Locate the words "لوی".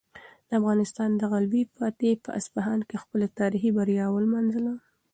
1.45-1.63